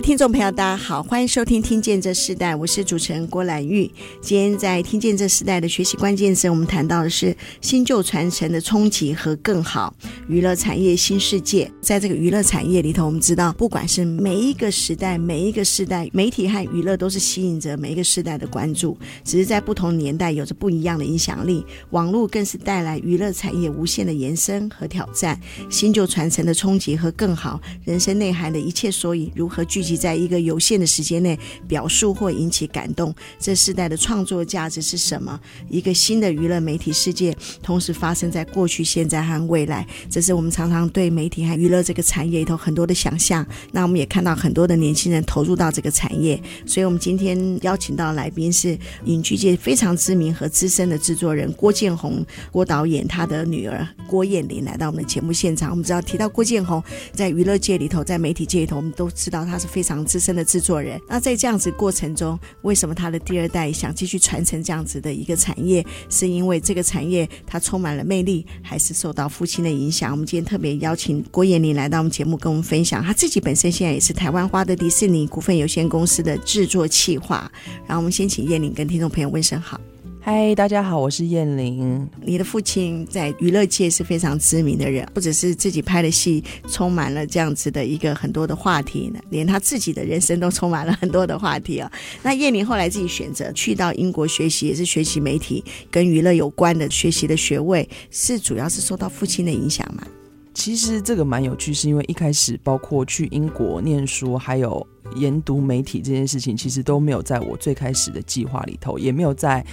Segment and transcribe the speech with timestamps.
[0.00, 3.90] 听众朋友，大家好，欢迎收听《听见这世代》，我是主持人郭兰玉。
[4.22, 9.94] 今天在《听见这世代》的学习关键词，我们谈到的是新旧传承的冲击和更好
[10.26, 11.70] 娱乐产业新世界。
[11.82, 21.62] 在这个娱乐产业里头，我们知道，不管是每一个时代、每一个时代，媒体和娱乐都是吸引着每一个时代的关注，只是在不同年代有着不一样的影响力。
[21.90, 29.89] 网络更是带来娱乐产业无限的延伸和挑战，新旧传承的冲击和更好人生内涵的一切所以如何聚。
[29.89, 35.40] 聚在一个有限的时间内表述或引起感动，这世代的创作价值是什么？
[35.68, 43.46] 一个新的娱乐媒体世界同时发生在过去、现在和未来，这是我们常常对媒体和娱乐这个产业里头很多的想象。
[43.72, 52.22] 那我们也看到很多的年轻人投入到这个产业，所以我们今天邀请到来宾是影剧界非常知名和资深的制作人郭建宏
[52.52, 55.70] 郭导演，他的女儿郭艳玲来到我们的节目现场。
[55.70, 56.82] 我们知道提到郭建宏，
[57.14, 59.70] 在娱乐界里头，在媒体界里头，我们都知道他是。
[59.70, 65.82] 非非常资深的制作人，那在这样子过程中，为什么他的第二代想继续传承这样子的一个产业？
[66.10, 70.10] 是因为这个产业它充满了魅力，还是受到父亲的影响？
[70.10, 73.02] 我们今天特别邀请郭彦伶来到我们节目，跟我们分享。
[73.02, 77.50] 他自己本身现在也是台湾花的迪士尼股份有限公司的制作企划。
[77.86, 79.80] 然后我们先请彦玲跟听众朋友问声好。
[80.22, 82.06] 嗨，大家好，我是燕玲。
[82.20, 91.90] 你的父亲在娱乐界是非常知名的人，不只是自己拍的戏充满了这样子的一个很多的话题呢，连他自己的人生都充满了很多的话题啊。
[92.22, 100.06] 那燕玲后来自己选择去到英国学习，也是学习媒体跟娱乐有关的学习的学位，是主要是受到父亲的影响吗？
[100.52, 104.86] 其实这个蛮有趣，是因为一开始包括去英国念书，还有
[105.16, 109.64] 研读媒体这件事情，其实都没有在我最开始的计划里头，也没有在。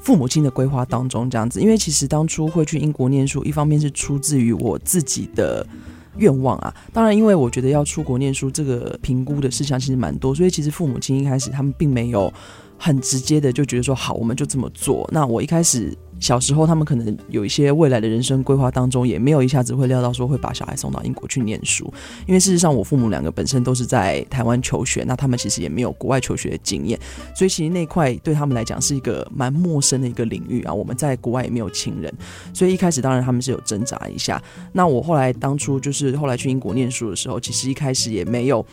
[0.00, 5.66] 父母亲的规划当中，这样子，因为其实当初会去英国念书，一方面是出自于我自己的
[6.16, 6.74] 愿望啊。
[6.92, 12.32] 当然，因为我觉得要出国念书，这个评估的事项其实蛮多，所以其实父母亲一开始他们并没有
[12.76, 15.08] 很直接的就觉得说好，我们就这么做。
[15.12, 15.96] 那我一开始。
[16.20, 21.92] 小时候，他们可能有一些未来的人生规划当中，也没有一下子会料到说会把小孩送到英国去念书。
[22.26, 26.98] 因为事实上，我父母两个本身都是在台湾求学，那他们其实也没有国外求学的经验，
[27.34, 30.74] 所以其实那块对他们来讲是一个蛮陌生的一个领域啊。
[30.74, 32.12] 我们在国外也没有亲人，
[32.52, 34.42] 所以一开始当然他们是有挣扎一下。
[34.72, 38.64] 那我后来当初就是后来去英国念书的时候，其实一开始也没有。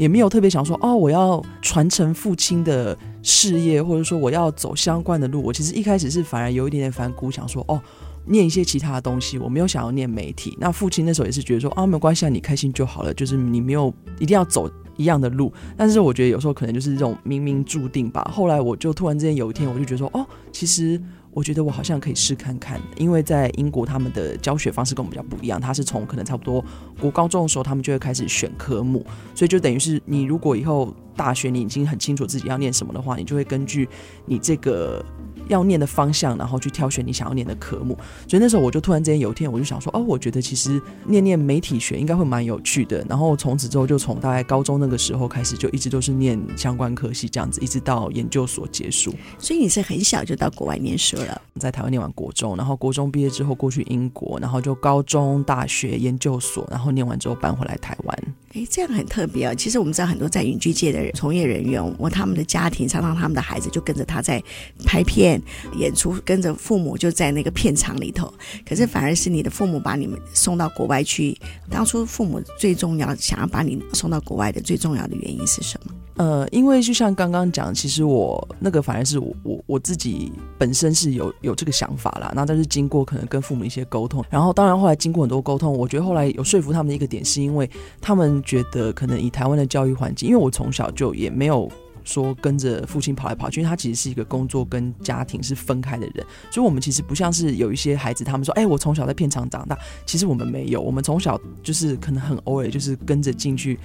[0.00, 5.42] 也没有特别想说哦，我要传承父亲的事业，或者说我要走相关的路。
[5.42, 7.78] 我其实一开始是反而有一点点反骨，想说哦，
[8.24, 9.36] 念一些其他的东西。
[9.36, 10.56] 我没有想要念媒体。
[10.58, 15.52] 那父亲那时候也是觉得说啊，没关系啊，你开心就好了，就是你没有一定要走一样的路。
[15.76, 18.26] 但是我觉得有时候可能就是这种冥冥注定吧。
[18.34, 20.98] 后来我就突然之间有一天，我就觉得说哦，其实。
[21.32, 26.64] 我觉得我好像可以试看看，因为在英国他们的教学方式跟我们比较不一样，他是从可能差不多
[27.00, 29.04] 国高中的时候，他们就会开始选科目，
[29.34, 33.88] 所以就等于是你如果以后大学你已经很清楚自己要念什么的话，你就会根据
[34.26, 35.04] 你这个。
[35.50, 37.96] 要念的方向，然后去挑选你想要念的科目。
[38.28, 43.04] 所以那时候我就突然之间有一天，我就想说，哦，我觉得其实念念媒体学应该会蛮有趣的。
[43.08, 49.14] 然后从此之后，就从大概高中那个时候开始，就一直都是念相关科系这样子，一直到研究所结束。
[49.38, 51.42] 所以你是很小就到国外念书了？
[51.58, 58.18] 在台湾念完国中，然后国中毕业之后过去英国，然后就高中、大学、研究所，然后念完之后搬回来台湾。
[58.54, 59.54] 哎，这样很特别啊！
[59.54, 64.42] 其实我们知道很多在影剧界的人、从业人员，我他们的家庭常常他们的孩子就跟着他在
[64.84, 65.39] 拍片、
[65.76, 68.32] 演出，跟着父母就在那个片场里头。
[68.68, 71.36] 可是反而是你的父母把你们送到国外去。
[71.68, 75.94] 当初父母最重要想要把你送到国外的最重要的原因是什么？
[76.16, 82.30] 呃，因为就像刚刚讲，其实我那个反而是我我我自己本身是有有这个想法啦。
[82.34, 87.68] 那但是经过可能跟父母一些沟通，然后当然后来经过很多沟通，我觉得后来有说服他们的一个点，是因为
[88.02, 91.70] 他们觉得可能以台湾的教育环境，因为我从小就也没有
[92.04, 103.78] 说跟着父亲跑来跑去，因为他其实是一个工作跟家庭是分开的人，所以我们其实不像是有一些孩子，他们说，哎，我从小在片场长大，其实我们没有，我们从小就是可能很偶尔就是跟着进去。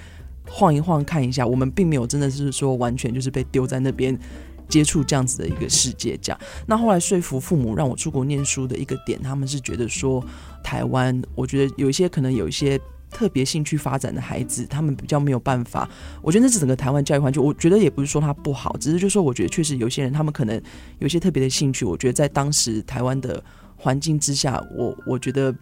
[0.48, 4.16] 晃一晃看一下，我们并没有真的是说完全就是被丢在那边
[4.68, 6.16] 接触这样子的一个世界。
[6.22, 10.24] 这样，那后来说服父母让我出国念书的一个点，他们是觉得说
[10.62, 12.80] 台湾，我觉得有一些可能有一些
[13.10, 15.88] 特别兴趣发展的孩子，他们比较没有办法。
[16.22, 20.60] 我觉得那是整个台湾教育环境，我觉得也不是说他不好，只是就说我觉得确实有些人他们可能
[20.98, 23.42] 有些特别的兴趣，我觉得在当时台湾的。
[23.78, 25.54] 环境之下，我我觉得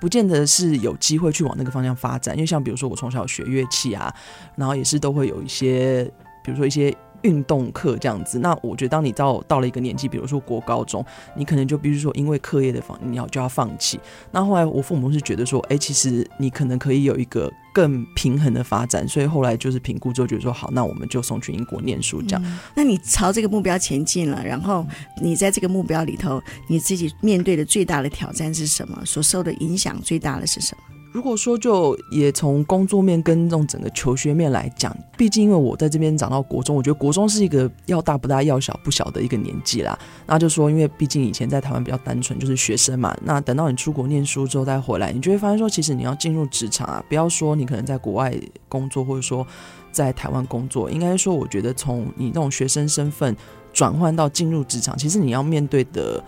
[0.00, 2.32] 不见得是有机会去往那个方向发展。
[2.36, 4.14] 因为像比如说我从小学乐器啊，
[4.54, 6.04] 然后也是都会有一些，
[6.44, 6.96] 比如说一些。
[7.24, 11.04] 运动课这样子，那我觉得当你到到了一个年纪，比如说国高中，
[11.36, 13.98] 你可能就必须说因为课业的方，你要就要放弃。
[14.30, 22.58] 那后来我父母是觉得说，哎、欸，其实你可能可以有一个更平衡的发展，所以后来就是评估之后觉得说，好，那我们就送去英国念书这样、嗯。
[22.74, 24.86] 那你朝这个目标前进了，然后
[25.20, 29.02] 你在这个目标里头，你自己面对的最大的挑战是什么？
[29.04, 30.82] 所受的影响最大的是什么？
[31.14, 39.96] 如果说就也从工作面跟这种整个求学面来讲，毕竟因为我在这边长到国中，我觉得国中是一个要大不大、要小不小的一个年纪啦。
[40.26, 43.16] 那就说，因为毕竟以前在台湾比较单纯，就是学生嘛。
[43.22, 48.36] 那等到你出国念书之后再回来，你就会发现说，其实你要进入职场啊，不要说你可能在国外
[48.68, 49.46] 工作，或者说
[49.92, 53.36] 在台湾工作，应该说，我觉得从你那种学生身份
[53.72, 56.20] 转换到进入职场，其实你要面对的。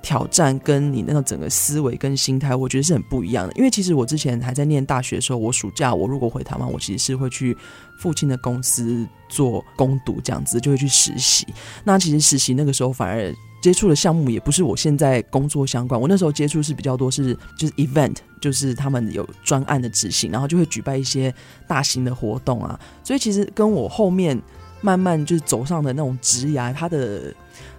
[0.00, 3.52] 挑战跟你那个整个思维跟心态，我觉得是很不一样的。
[3.54, 7.56] 因为其实我之前还在念大学的时候，我暑假我如果回台湾，我其实是会去
[7.98, 11.46] 父亲的公司做攻读，这样子就会去实习。
[11.84, 21.34] 那其实实习那个时候反而接触的项目也不是我现在工作相关，我那时候接触是比较多是就是 event，就是他们有专案的执行，然后就会举办一些
[21.66, 22.78] 大型的活动啊。
[23.02, 24.40] 所以其实跟我后面
[24.80, 27.34] 慢慢就是走上的那种职涯，它的。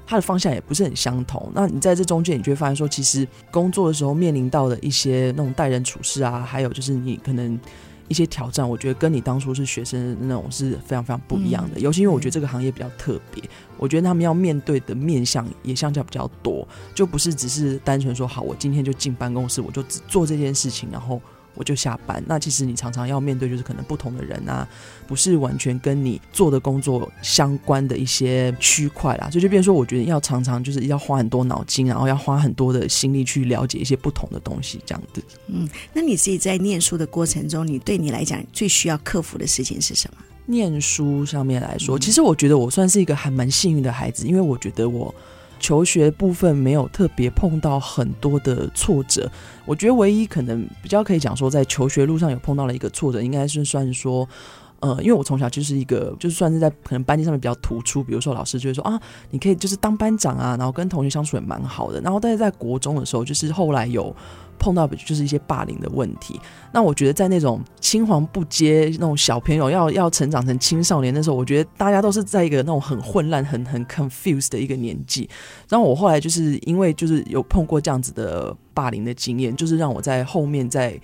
[0.09, 1.51] 它的方向也不是很相同。
[1.53, 7.59] 那你在这中间，你就会发现说，其实工作的时候面临到的一些那种待人处事啊，还有就是你可能
[8.07, 11.79] 一些挑战，我觉得跟你当初是学生的那种是非常非常不一样的。
[11.79, 13.43] 嗯、尤其因为我觉得这个行业比较特别，
[13.77, 21.21] 我觉得他们要面对的面向也相较比较多，就不是只是单纯说好，我今天就进办公室，我就只做这件事情，然后。
[21.55, 22.23] 我就下班。
[22.25, 24.67] 那其实你常常要面对，就是可能不同的人啊，
[25.07, 29.29] 不是完全跟你做的工作相关的一些区块啦。
[29.29, 35.23] 所以就变成说，我觉得要常常就是要花很多脑筋，然后要花很多的心力去了解一些不同的东西，这样子。
[35.47, 40.23] 嗯，那你自己在念书的过程中，你对你来讲最需要克服的事情是什么？
[40.45, 45.13] 念书上面来说，其实我觉得我算是一个还蛮幸运的孩子，因为我觉得我。
[45.59, 49.29] 求学部分没有特别碰到很多的挫折，
[49.65, 54.27] 我觉得唯一可能比较可以讲说，在求学路上有碰到了一个挫折，应该是算说，
[54.79, 64.15] 呃，因为我从小就是一个，就是算是在可能班级上面比较突出，比如说老师就会说啊，你可以就是当班长啊，然后跟同学相处也蛮好的，然后但是在国中的时候，就是后来有。
[64.59, 66.39] 碰到就是一些霸凌的问题，
[66.73, 75.27] 那我觉得在那种青黄不接那种小朋友要要成长成青少年的时候，我觉得大家都是在一个那种很混乱、很很 confused 的一个年纪。
[75.69, 80.99] 然后我后来就是因为就是有碰过这样子的霸凌的经验，就是让我在后面在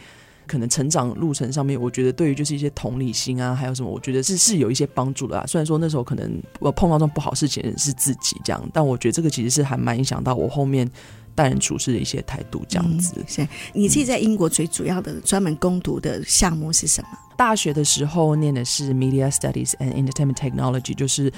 [0.45, 5.45] 可能成长路程上面，我觉得对于就是一些同理心啊，还有什么，我觉得是是有一些帮助的啊。
[5.47, 10.89] 虽然说那时候可能我碰到这种不好事情是自己这样，但我觉得这个其实是还蛮影响到我后面。
[11.35, 13.13] 待人处事的一些态度，这样子。
[13.17, 17.09] 嗯、是你自己在英国最主要的专门攻读的项目是什么？
[17.37, 21.29] 大学的时候念的是 Media Studies and Entertainment Technology，就是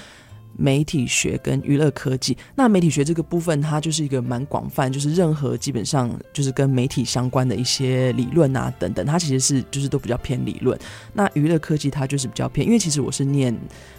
[0.56, 2.38] 媒体学跟娱乐科技。
[2.56, 10.78] 那媒体学这个部分，它就是一个蛮广泛，就是任何基本上就是跟媒体相关的一些理论啊等等，它其实是就是都比较偏理论。
[11.14, 13.56] 那娱乐科技它就是比较偏，因为其实我是念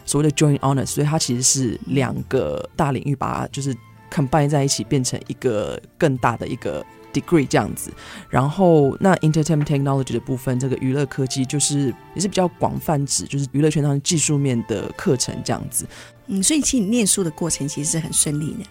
[0.06, 3.76] 所谓的 Joint Honors，所以它其实是两个大领域，把它就是。
[4.10, 7.90] Combine 在一起变成一个更大的一个 degree 这样子，
[8.28, 15.86] 然后那 entertainment technology 的部分，这个娱乐科技就是也是比较广泛指，就是娱乐圈上技术面的课程这样子。
[16.26, 18.64] 嗯，所以其实你念书的过程其实是很顺利的。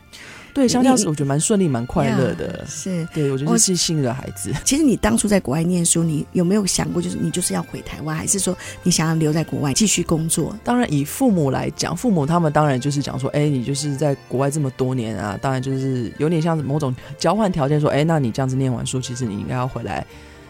[0.57, 2.65] 对，相较是我觉得蛮顺利、蛮快乐的。
[2.67, 4.51] 是，对我觉得是幸运的孩子。
[4.65, 10.57] 其实你当初在国外念书，你有没有想过，就是你就是要回台湾，还是说你想要留在国外继续工作？
[10.63, 20.03] 当然，以父母来讲，父母他们当然就是讲说，哎，你就是在国外这么多年啊，当然就是有点像某种交换条件，说，哎，那你这样子念完书，其实你应该要回来。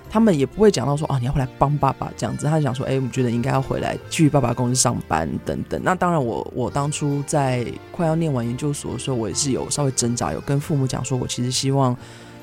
[0.10, 2.46] 他们也不会讲到说啊，你要回来帮爸爸这样子。
[2.46, 5.80] 他就讲说，哎、我们觉得应该要回来去爸爸公司上班等等。
[5.84, 11.96] 那当然我，我我当初在快要念完研究所的时候，我也是有稍微挣扎，有跟父母讲说，我其实希望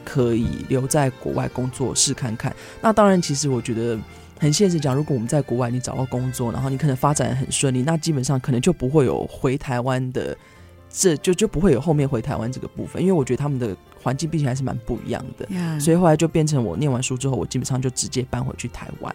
[0.05, 2.55] 可以留在国外工作试看看。
[2.81, 3.99] 那当然，其实我觉得
[4.39, 10.37] 很现实讲，如果我们在国外你找到工作，然后你可能发展很顺利，那基本上可能就不会有回台湾的。
[10.97, 19.15] 这就就不会有后面回台湾这个部分，因为我觉得他们的环境毕竟还是蛮不一样的.所以后来就变成我念完书之后，我基本上就直接搬回去台湾。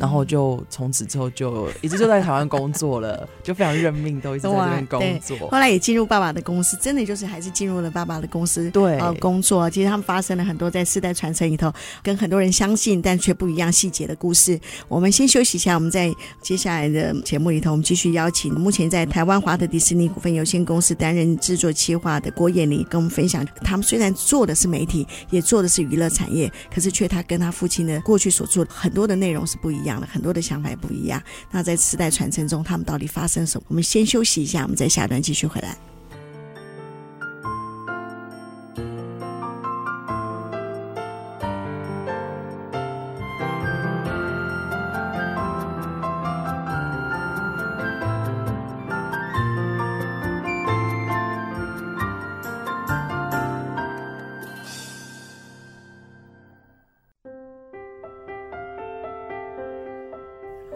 [0.00, 5.48] 然后就从此之后就一直就在台湾工作了， 就非常认命，都一直在这边工作。
[5.50, 9.68] 后来也进入爸爸的公司，真的就是还是进入了爸爸的公司对呃工作。
[9.68, 11.70] 其实他们发生了很多在世代传承里头
[12.02, 14.58] 跟很多人相信但却不一样细节的故事。
[14.88, 31.20] 我们先休息一下，我们在接下来的节目里头，我们继续邀请目前在台湾华特迪士尼股份有限公司担任制作企划的郭燕玲，跟我们分享他们虽然做的是媒体，也做的是娱乐产业，可是却他跟他父亲的过去所做的很多的内容是不一样讲了，很多的想法也不一样。
[31.50, 33.66] 那在世代传承中，他们到底发生什么？
[33.68, 35.76] 我们先休息一下，我们再下段继续回来。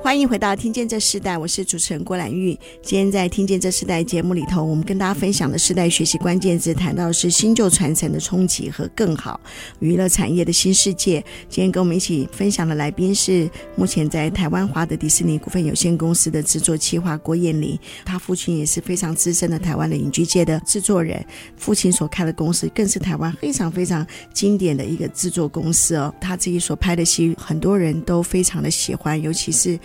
[0.04, 2.50] 欢迎回到《听见这世代》，我是主持人郭兰玉。
[2.82, 9.40] 今天在《听见这世代》节目里头，我们跟大家分享的时代学习关键字，谈到是新旧传承的冲击和更好
[9.78, 11.24] 娱乐产业的新世界。
[11.48, 21.24] 今天跟我们一起分享的来宾是目前在台湾华德迪士尼股份有限公司的制作企划郭燕玲，他父亲也是非常资深的台湾的影剧界的制作人，
[21.56, 26.14] 父亲所开的公司更是台湾非常非常经典的一个制作公司哦。
[26.20, 29.80] 他自己所拍的戏，很多人都非常的喜欢，尤其是。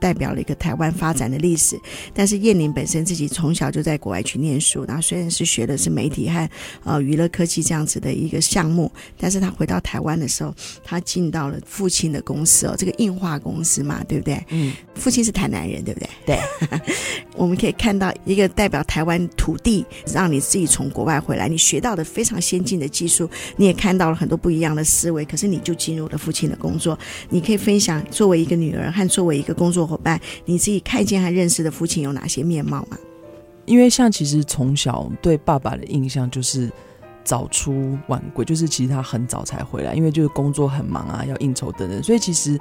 [0.00, 1.78] 代表了一个台湾发展的历史，
[2.14, 6.48] 但是燕玲本身自己从小就在国外去念书，然后虽然是学的是媒体和
[6.84, 14.42] 呃娱乐科技这样子的一个项目，但是他回到台湾的时候，他进到了父亲的公司哦，这个硬化公司嘛，对不对？
[14.50, 16.08] 嗯，父亲是台南人，对不对？
[16.26, 16.38] 对，
[17.36, 26.98] 我们可以看到一个代表台湾土地，让你自己从国外回来，你学到的非常先进的技术，你也看到了很多不一样的思维，可是你就进入了父亲的工作，
[27.30, 29.87] 你可以分享作为一个女儿和作为一个工作。
[29.88, 32.98] 伙伴，你自己看见和认识的父亲有哪些面貌吗？
[33.64, 36.70] 因为像其实从小对爸爸的印象就是
[37.24, 42.60] 早出晚归，就是其实他很早才回来，因为就是工作很忙啊，要应酬等等，所以其实。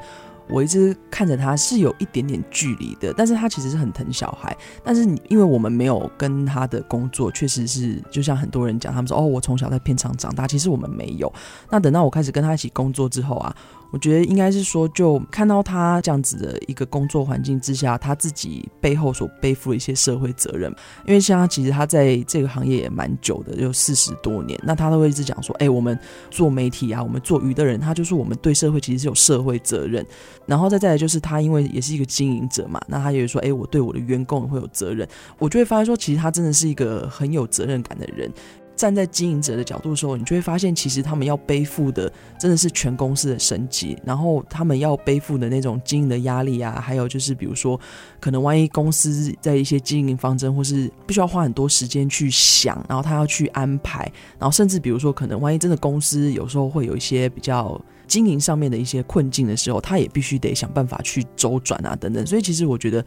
[0.50, 4.56] 我一直看着他是有一点点距离的，但是他其实是很疼小孩。
[4.82, 11.30] 但是你因为我们没有跟他的工作，确实是就像很多人讲，他们说哦，我从小在片场长大，其实我们没有。
[11.70, 13.54] 那等到我开始跟他一起工作之后啊，
[13.91, 20.74] 我觉得应该是说，就看到他这样子的一个工作环境之下，他自己背后所背负的一些社会责任。
[21.06, 24.60] 因为像他其实他在这个行业也蛮久的，有四十多年。
[24.63, 25.98] 那他都会一直讲说，哎，我们
[26.29, 30.06] 做媒体啊，我们做娱的人，他就是我们对社会其实是有社会责任。
[30.46, 35.08] 然后再再来就是他，因为也是一个经营者嘛，那他也说，哎，我对我的员工会有责任，
[35.39, 38.32] 我就会发现说，其实他真的是一个很有责任感的人。
[38.78, 47.78] 站在经营者的角度的时候，你就会发现，其实他们要背负的真的是全公司的升级，然后他们要背负的那种经营的压力啊，还有就是比如说，
[48.22, 57.82] 可能万一公司在一些经营方针，或是必须要花很多时间去想，然后他要去安排，然后甚至比如说，可能万一真的公司有时候会有一些比较。
[58.08, 62.26] 经营上面的一些困境的时候，他也必须得想办法去周转啊，等等。
[62.26, 63.04] 所以其实我觉得，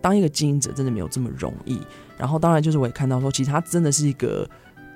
[0.00, 1.80] 当一个经营者真的没有这么容易。
[2.16, 4.48] 然后当然就是我也看到说，其实他真的是一个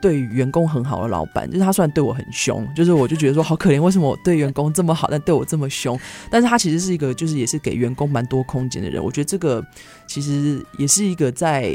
[0.03, 1.51] 对员工很好的老板。
[1.51, 5.99] 就是他虽然对我很凶，就是我就觉得说好可怜，为什么我对员工这么好，但对我这么凶？
[6.31, 9.03] 但是他其实是一个就是也是给员工蛮多空间的人。
[9.03, 9.65] 我觉得这个
[10.07, 11.75] 其实也是一个在。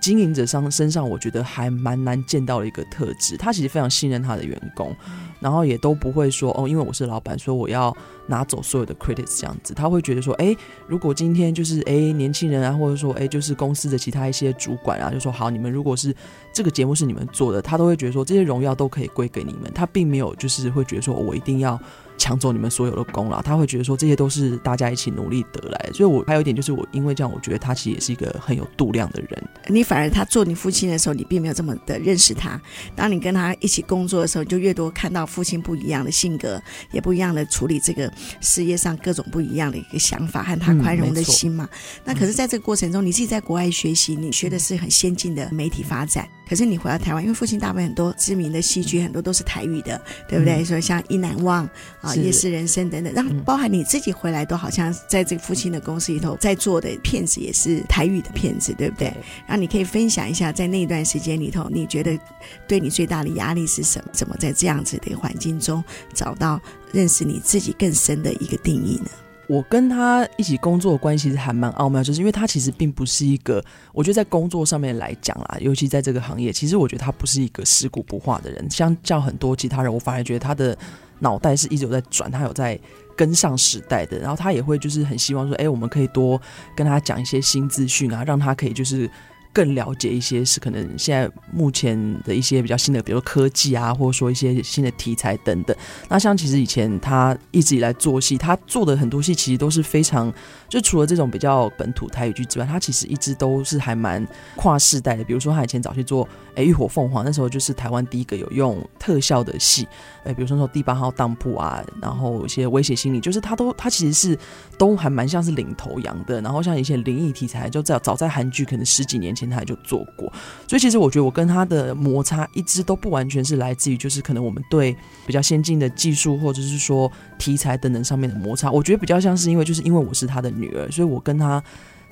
[0.00, 3.36] 经营者上身上，我觉得还蛮难见到的一个特质。
[3.36, 4.94] 他其实非常信任他的员工，
[5.40, 9.72] 然后也都不会说哦，因为我是老板，说我要拿走所有的 credits 这样子。
[9.74, 10.54] 他会觉得说，哎，
[10.86, 16.14] 如果今天就是哎年轻人啊，或者说哎就是公司的其他一些主管啊，就说好，你们如果是
[16.52, 19.72] 这个节目是你们做的，他都会觉得说这些荣耀都可以归给你们。
[19.74, 21.80] 他并没有就是会觉得说我一定要。
[22.18, 25.92] 抢走你们所有的功劳，他会觉得说这些都是大家一起努力得来的。
[25.94, 29.48] 所以，我还有一点就是，我因为这样，我觉得他其实也是一个很有度量的人。
[29.68, 32.60] 你反而他做你父亲的时候，你并没有这么的认识他。
[32.94, 36.60] 当你跟他一起工作的时候，你就越多看到父亲不一样的性格，
[36.90, 41.68] 也不一样的处理这个事业上各种不一样的一个想法和他宽容的心嘛。
[41.70, 46.28] 嗯，那可是，在这个过程中，你自己在国外学习，你学的是很先进的媒体发展。
[46.48, 50.64] 可是你回到台湾，因为父亲大部分很多知名的戏剧很多都是台语的，对不对？
[50.64, 51.66] 所以像《一难忘》
[52.00, 59.08] 啊，《夜市人生》等等，然后包含你自己回来都好像在这个父亲的公司里头在做的片子也是台语的片子，对不对？
[59.46, 62.18] 然后你可以分享一下，在那段时间里头，你觉得
[62.66, 64.10] 对你最大的压力是什么？
[64.12, 65.82] 怎么在这样子的环境中
[66.14, 66.60] 找到
[66.92, 69.10] 认识你自己更深的一个定义呢？
[69.48, 73.64] 我跟他一起工作的关系是还蛮奥妙，就是因为他其实并不是一个，
[73.94, 78.70] 我觉得在工作上面来讲啦，尤其在这个行业，其实我觉得他不是一个尸骨不化的人。
[78.70, 80.76] 相较很多其他人，我反而觉得他的
[81.18, 82.78] 脑袋是一直有在转，他有在
[83.16, 84.18] 跟上时代的。
[84.18, 86.38] 然后他也会就是很希望说，哎、我们可以多
[86.76, 89.10] 跟他讲一些新资讯啊，让他可以就是。
[89.52, 95.76] 更了解一些是可能现在目前的一些比较新的，比如说科技啊，或者说一些新的题材等等。
[96.08, 100.32] 那像其实以前他一直以来做戏，他做的很多戏其实都是非常，
[100.68, 104.26] 就除了这种比较本土台语剧之外，他其实一直都是还蛮
[104.56, 105.24] 跨世代的。
[105.24, 106.24] 比如说他以前早期做
[106.54, 109.86] 《哎浴火凤凰》，那时候就是台湾第一个有用特效的戏。
[110.24, 114.38] 哎，比如说说第八号当铺啊，然后一些威胁心理，就是他都他其实是
[114.76, 116.40] 都还蛮像是领头羊的。
[116.40, 119.48] 然后像一些灵异题材，就在早在韩剧可能十几年前。
[119.48, 120.30] 台就做过，
[120.68, 124.94] 所以其实我觉得我跟他的摩擦一直都不完全是来自于，就是可能我们对
[125.26, 128.70] 比较先进的技术或者是说题材等等上面的摩擦。
[128.70, 131.64] 我觉得比较像是因为就是因为我是他的女儿，所以我跟他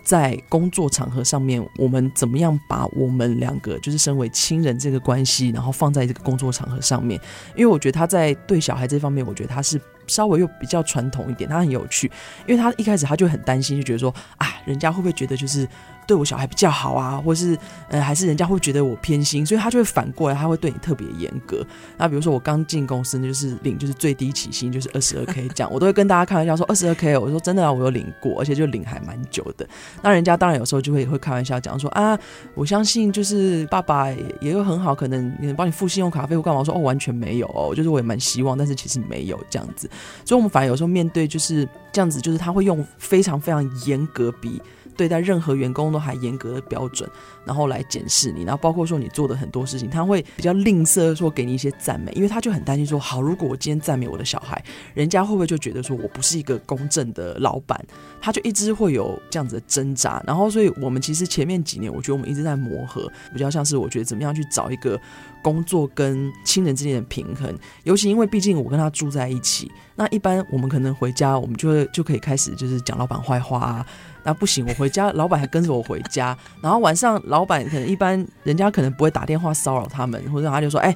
[0.03, 7.21] 在工作场合上面，我们怎么样把我们两个就是身为亲人这个关系，然后放在这个工作场合上面。
[7.55, 12.11] 因为我觉得他在对小孩这方面，我觉得他是稍微又比较传统一点，他很有趣。
[12.47, 15.69] 因为他一开始他就很担心，就觉得说啊，人家会不会觉得就是。
[16.07, 17.59] 对我小孩比较好啊，或是
[17.89, 21.67] 呃，还是人家会觉得我偏心，所以他就会反过来，他会对你特别严格。
[21.97, 29.69] 那比如说我刚进公司，那就是领就是最低起薪就是二十二 k 这样，我都会跟大家开玩笑说二十二 k，我说真的啊，我有领过，而且就领还蛮久的。
[30.03, 32.19] 那人家当然有时候就会会开玩笑讲说啊，
[32.55, 34.09] 我相信就是爸爸
[34.41, 39.91] 也有很好，可能能帮你付信用卡费或干嘛，我说哦完全没有哦，就是我也蛮希望，但是其实没有这样子。
[40.25, 44.63] 所以我们反而有时候面对就是这样子，就是他会用非常非常严格比。
[44.97, 47.09] 对待任何员工都还严格的标准，
[47.45, 54.63] 然后来检视你，然后包括说你做的很多事情，他会比较吝啬说给你一些赞美，因为他就很担心说，好，如果我今天赞美我的小孩，
[54.95, 57.85] 人家会不会就觉得说我不是一个公正的老板？
[58.21, 60.23] 他就一直会有这样子的挣扎。
[60.27, 65.01] 然后，所以我们其实前面几年，我觉得我们一直在磨合，比较像是我觉得怎么样去找一个
[65.43, 67.55] 工作跟亲人之间的平衡。
[67.85, 73.87] 尤其因为毕竟我跟他住在一起，那一般我们可能回家，我们就会就可以开始就是讲老板坏话啊。
[74.27, 76.37] 那不行，我回家，老板还跟着我回家。
[76.61, 80.95] 然后晚上，老板可能一般人家可能不会打电话骚扰他们，或者他就说，哎、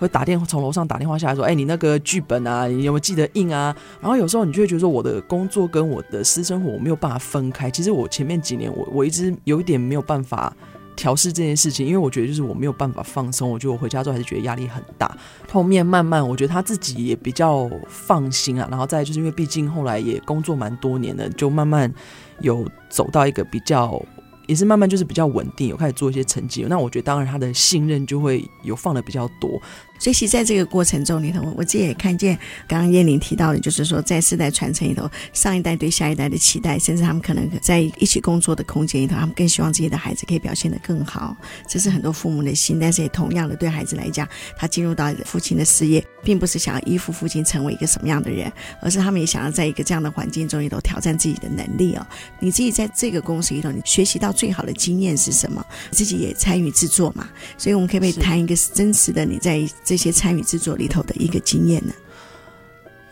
[0.00, 3.72] 会打电话从楼上打电话下来说，哎、你那个剧本啊，你有没有记得印啊？
[4.00, 7.70] 然后有时候你就会觉得说，我的工作跟我的私生活我没有办法分开。
[7.70, 10.52] 其实我前面几年，我我一直有一点没有办法
[10.96, 13.50] 调试这件事情，因为我觉得就是我没有办法放松。
[13.50, 15.16] 我觉得我回家之后还是觉得压力很大。
[15.50, 18.68] 后面慢慢，我觉得他自己也比较放心啊。
[18.70, 21.92] 然后再就是因为毕竟后来也工作蛮多年的，就慢慢。
[22.40, 24.02] 有走到一个比较，
[24.48, 26.66] 也是慢慢就是比较稳定，有开始做一些成绩。
[26.68, 29.62] 那我觉得当然他的信任就会有放的比较多。
[30.02, 32.36] 所以，其实在这个过程中里头，我自己也看见，
[32.66, 41.36] 刚刚燕玲提到的，就是说，在世代传承里头，上一代对下一代的期待，甚至他们可能在一起工作的空间里头，他们更希望自己的孩子可以表现得更好。
[41.68, 52.04] 这是很多父母的心，但是也同样的，对孩子来讲，他进入到父亲的事业，并不是想要依附父亲成为一个什么样的人，而是他们也想要在一个这样的环境中里头挑战自己的能力哦。
[52.40, 55.64] 你自己在这个公司里头，你学习到最好的经验是什么？
[55.92, 59.64] 自己也参与制作嘛，所以我们可不可以谈一个真实的你在。
[59.92, 61.92] 这些参与制作里头的一个经验呢？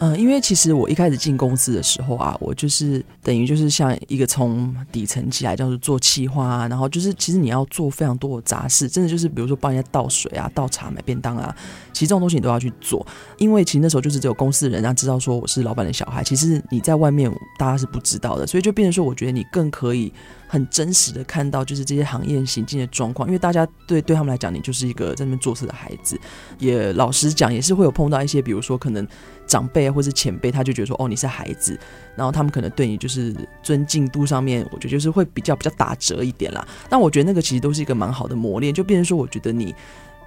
[0.00, 11.54] 嗯，因为其实我一开始进公司的时候啊，我就是等于就是像一个从底层起来，叫做做企划啊，然后就是其实你要做非常多的杂事，真的就是比如说帮人家倒水啊、倒茶、买便当啊，
[11.92, 13.06] 其实这种东西你都要去做。
[13.36, 20.10] 因为其实那时候就是只有公司的人，然后知道说我是老板的小孩，其实你在外面大家是不知道的，所以就变成说，我觉得你更可以。
[20.52, 26.18] 很真实的看到，就是这些行业行进的状况，因为大家对对他们来讲，你就是一个在那边做事的孩子。
[26.58, 29.06] 也老实讲，也是会有碰到一些，比如说可能
[29.50, 31.76] 长辈或是前辈，他就觉得说，哦，你是孩子，
[32.14, 33.34] 然后他们可能对你就是
[33.64, 36.64] 尊敬度上面，我觉得就是会比较比较打折一点啦。
[36.88, 39.74] 但我觉得那个其实都是一个蛮好的磨练，就变成说，我觉得你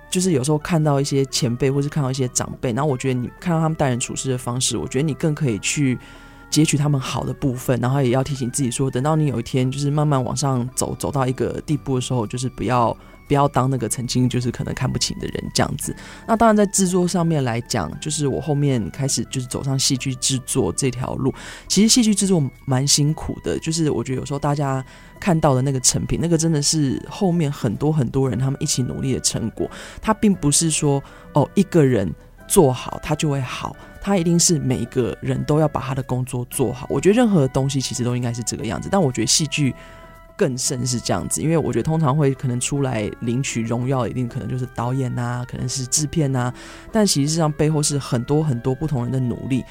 [0.10, 5.98] 就是有时候看到一些前辈，或是看到一些长辈，然后我觉得你看到他们待人处事的方式，我觉得你更可以去。
[6.50, 12.96] 截取他们好的部分，然后也要提醒自己说，等到你有一天就是慢慢往上走，走到一个地步的时候，就是不要
[13.28, 15.96] 不要当那个曾经就是可能看不起你的人这样子。
[16.28, 21.34] 那当然在制作上面来讲，就是我后面开始就是走上戏剧制作这条路。
[21.68, 24.84] 其实戏剧制作蛮辛苦的，就是我觉得有时候大家
[25.20, 29.70] 看到的那个成品，那个真的是后面很多很多人他们一起努力的成果。
[30.02, 31.02] 它并不是说
[31.34, 32.14] 哦一个人
[32.48, 33.76] 做好它就会好。
[34.06, 36.86] 他一定是每一个人都要把他的工作做好。
[36.90, 39.74] 我觉得任何东西其实都应该是这个样子，但我觉得戏剧
[40.38, 46.54] 更甚是这样子，因为我觉得通常会可能出来领取荣耀，一定可能就是导演呐、啊，可能是制片呐，
[46.92, 49.64] 但实上背后是很多很多不同人的努力。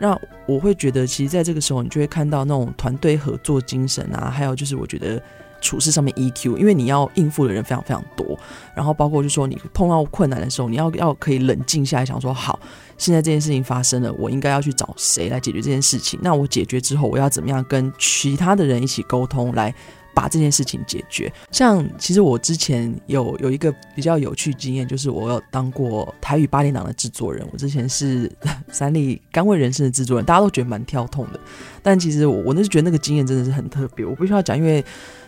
[0.00, 5.20] 那我会觉得，其实在这个时候，你就会看到那种团队合作精神啊，还有就是我觉得
[5.60, 8.38] 处事上面 EQ，因为你要应付的人非常非常多，
[8.76, 12.60] 然后包括就说你碰到困难的时候，你要要可以冷静下来，想说好，
[12.96, 16.20] 现在这件事情发生了，我应该要去找谁来解决这件事情？
[16.22, 19.74] 那我解决之后，我要怎么样跟其他的人一起沟通来？
[20.18, 21.32] 把这件事情解决。
[21.52, 27.46] 像其实我之前有有一个比较有趣经验，就是我有当过台语八点档的制作人。
[27.52, 28.28] 我之前是
[28.72, 31.38] 三立甘味人生的制作人，大家都觉得蛮跳痛的。
[31.84, 34.04] 但其实我我那是觉得那个经验真的是很特别。
[34.04, 34.84] 我必须要讲，因为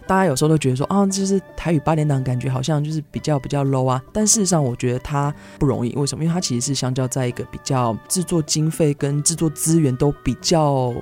[0.09, 4.03] 大家有时候都觉得说啊，就是台语八点档感觉好像就是比较比较 low 啊。
[4.13, 5.95] 但事实上，我觉得它不容易。
[5.95, 6.25] 为什么？
[6.25, 10.93] 因为它其实是相较在一个比较制作经费跟制作资源都比较。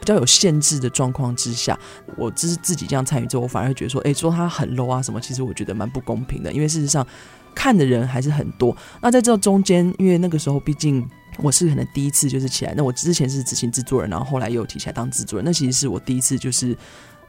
[0.00, 1.78] 比较有限制的状况之下，
[2.16, 7.06] 我只是自己这样参与之后，我反而会觉得说，哎、说他很 low 啊什么，其实我觉得蛮不公平的，因为事实上
[7.54, 8.76] 看的人还是很多。
[9.02, 11.04] 那在这中间，因为那个时候毕竟
[11.38, 16.76] 我是可能第一次就是起来，那我之前是执行制作人，然后后来又提起来当制作人，那其实是我第一次就是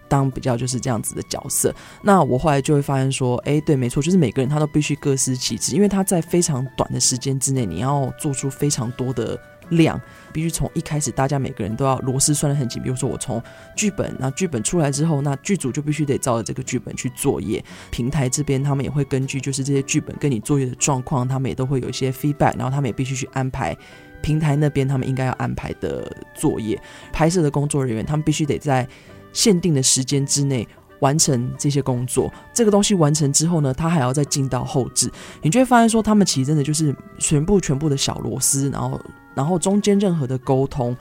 [0.07, 1.73] 当比较就是这样子的角色。
[2.03, 9.39] 那我后来就会发现说，哎、对，没错，就是每个人他都必须各司其职，因为他在非常短的时间之内，你要做出非常多的。
[9.69, 9.99] 量
[10.31, 12.81] 必须从一开始，大家每个人都要螺丝拴得很紧。
[12.81, 13.41] 比如说，我从
[13.75, 17.63] 剧本，那剧本出来之后，那剧组就必须得照着这个剧本去作业。
[17.91, 23.75] 平台这边他们也会根据就是这些剧本跟你作业的状况，他们也都会有一些 feedback，然后他们也必须去安排
[24.21, 26.79] 平台那边他们应该要安排的作业。
[27.11, 28.87] 拍摄的工作人员他们必须得在
[29.33, 30.67] 限定的时间之内
[30.99, 32.31] 完成这些工作。
[32.53, 38.99] 这个东西完成之后呢，他还要再进到后置，你就会发现说，他们其实真的就是全部全部的小螺丝，然后。
[39.39, 40.93] 然后中间任何的沟通、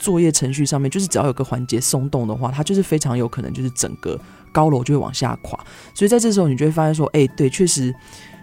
[0.00, 4.18] 作业程序上面，就是只要有个环节松动的话，它就是非常有可能就是整个
[4.50, 5.56] 高楼就会往下垮。
[5.94, 7.94] 所以在这时候，你就会发现说，哎，对，确实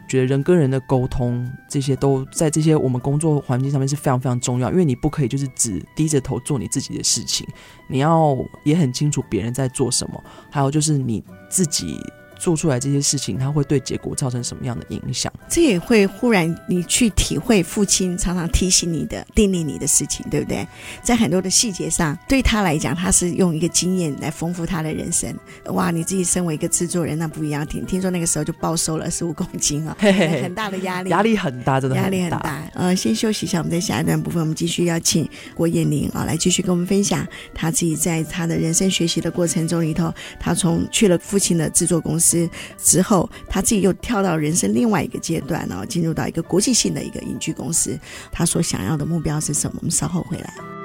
[0.07, 7.45] 觉得人跟人的沟通这些都在这些我们工作环境上面是非常非常重要，因为你不可以就是只低着头做你自己的事情，
[7.89, 11.97] 你要也很清楚别人在做什么，还有就是你自己。
[12.41, 15.31] 做出来这些事情，他会对结果造成什么样的影响？
[15.47, 20.67] 这也会忽然你去体会父亲常常提醒你的、叮咛你的事情，对不对？
[21.03, 25.31] 在很多的细节上，对他来讲，他是用一个经验来丰富他的人生。
[25.65, 27.63] 哇，你自己身为一个制作人，那不一样。
[27.67, 32.63] 听听说那个时候就暴瘦了十五 公斤啊，很大的压力，压力很大，真的压力很大。
[32.73, 37.23] 呃，先休息一下，我们在下一段部分，我们继续邀请郭彦玲啊来继续跟我们分享
[37.53, 42.30] 他自己在他的人生学习的过程中里头，他从去了父亲的制作公司。
[42.77, 47.97] 之后，他自己又跳到人生另外一个阶段，然后进入到一个国际性的一个影剧公司。
[48.31, 49.77] 他所想要的目标是什么？
[49.79, 50.80] 我们稍后回来。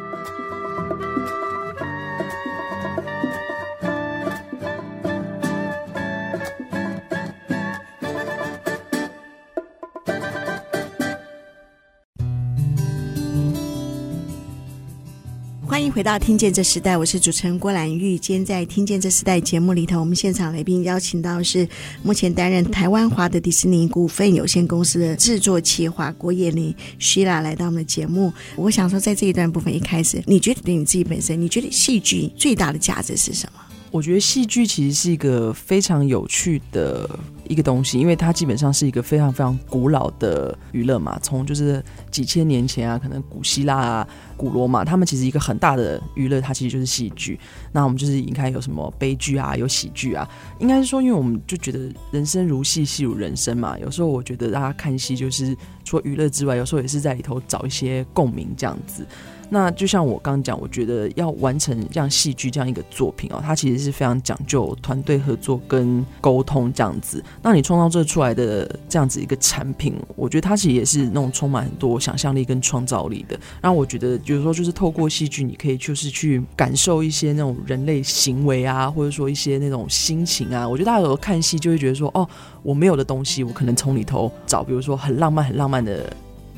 [15.96, 18.18] 回到《听见这时代》，我是主持人郭兰玉。
[18.18, 21.66] 今天在《听见这时代》节目里头，我们现场来宾邀请到是
[22.02, 28.30] 目前担任台湾华德迪士尼股份有限公司的制作企划郭彦麟 Sheila 来到我们的节目。
[28.56, 33.60] 我想说，在这一段部分一开始，你觉得你自己本身，你觉得戏剧最大的价值是什么？
[33.90, 37.08] 我觉得戏剧其实是一个非常有趣的
[37.48, 41.18] 一个东西，因为它基本上是一个非常非常古老的娱乐嘛。
[41.22, 47.38] 从就是几千年前啊，可能古希腊啊、古罗马，他们其实一个很大的娱乐，它其实就是戏剧。
[47.72, 50.28] 那我们就是应该有什么悲剧啊，有喜剧啊，
[50.58, 51.78] 应该是说，因为我们就觉得
[52.10, 53.78] 人生如戏，戏如人生嘛。
[53.78, 59.06] 有时候我觉得大家看戏，就是除了娱乐之外，有时候也是在里头找一些共鸣这样子。
[59.48, 67.22] 那就像我刚讲，我觉得要完成这样戏剧这样一个作品哦，它其实是非常讲究团队合作跟沟通这样子。
[67.42, 73.38] 那你创造这出来的这样子一个产品，我觉得它其实也是那种充满很多想象力跟创造力的。
[73.60, 80.68] 然后我觉得，就是说，就是透过戏剧，你可以就是去感受一些那种人类行为啊，或者说一些那种心情啊。
[80.68, 82.28] 我觉得大家有时候看戏就会觉得说，哦，
[82.62, 86.12] 我没有的东西，我可能从里头找，比如说很浪漫、很浪漫的。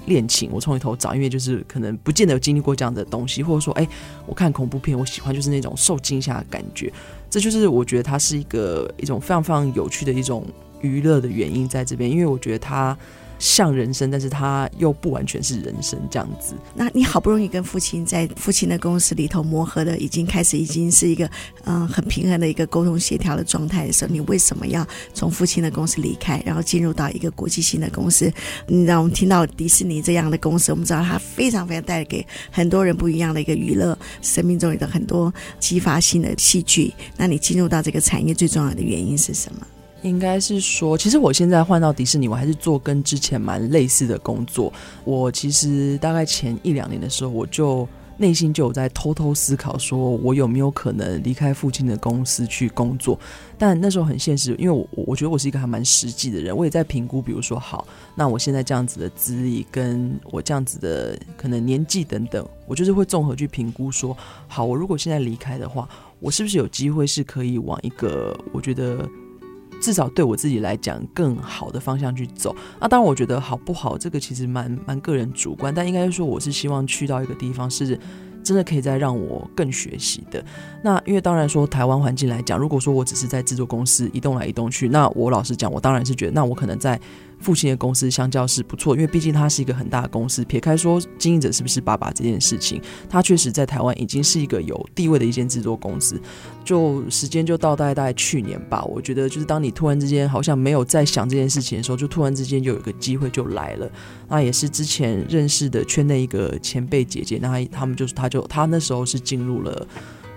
[0.09, 3.87] 恋情，我从里头找，因为就是可能不见得有经历过这样的东西，或者说，哎，
[4.27, 6.93] 我看恐怖片，我喜欢就是那种受惊吓的感觉，
[7.31, 10.45] 这就是我觉得它是一个一种非常非常有趣的一种
[10.81, 12.97] 娱乐的原因在这边，因为我觉得它。
[13.39, 16.55] 像人生，但是他又不完全是人生这样子。
[16.75, 21.29] 那你好不容易跟父亲在父亲的公司里头磨合的，已经开始已经是一个
[21.65, 28.33] 嗯很平衡的一个沟通协调的状态的时候，你为什么要从父亲的公司离开，然后进入到一个国际性的公司？
[28.67, 36.93] 你让我们听到迪士尼这样的公司，我们知道它非常非常带给很多人不一样的一个娱乐生命中的很多激发性的戏剧。
[37.17, 39.67] 那你进入到这个产业最重要的原因是什么？
[40.03, 44.73] 应该是说，其实我现在换到迪士尼，我还是做跟之前蛮类似的工作。
[45.05, 53.19] 我其实大概前一两年的时候，我就内心就有在偷偷思考，说我有没有可能离开父亲的公司去工作？
[53.57, 57.85] 但那时候很现实，因为我我觉得我是一个还蛮实际的人，我也在评估，比如说，好，
[58.15, 65.89] 那我现在这样子的资历，跟我这样子的可能年纪等等，我就是会综合去评估，说，好，我如果现在离开的话，
[66.21, 69.09] 我是不是有机会是可以往一个我觉得。
[69.81, 72.55] 至少对我自己来讲，更好的方向去走。
[72.81, 75.75] 那当然，我觉得好不好，这个其实蛮蛮个人主观。
[75.75, 77.99] 但应该说，我是希望去到一个地方，是
[78.43, 80.45] 真的可以再让我更学习的。
[80.83, 87.01] 那因为当然说，台湾环境来讲，如果说我只是在制作公司移动来移动去，那我老实讲，我当然是觉得，那我可能在。
[87.41, 90.45] 父亲的公司相较是不错，因为毕竟它是一个很大的公司。
[90.45, 96.21] 撇开说经营者是不是爸爸这件事情，它确实在台湾已经是一个有地位的一间制作公司。
[96.65, 103.91] 就时间就到大概大概去年吧，我觉得就是当你突然之间好像没有在想这件事情的时候，就突然之间就有一个机会就来了。
[104.29, 109.87] 那也是之前认识的圈内一个前辈姐姐，那他们就是他就他那时候是进入了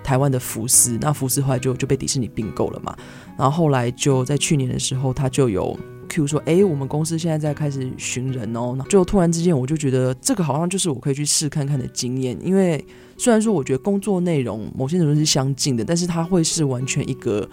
[0.04, 2.96] 台湾的福斯，那福斯后来就就被迪士尼并购了嘛。
[3.38, 5.78] 然后后来就在去年的时候，他就有。
[6.12, 12.38] Q 说：“哎，我们公司现在在开始寻人哦。”就突然之间，我就觉得这个好像就是我可以去试看看的经验。
[12.44, 12.84] 因为
[13.18, 17.48] 虽然说我觉得工作内容某些程度是相近的，但是它会是完全一个。